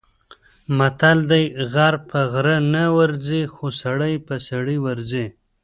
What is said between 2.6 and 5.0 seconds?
نه ورځي، خو سړی په سړي